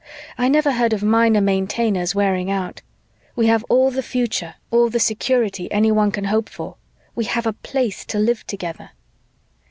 [0.35, 2.81] I never heard of Minor Maintainers wearing out.
[3.35, 6.75] We have all the future, all the security, anyone can hope for.
[7.13, 8.93] We have a Place to live together."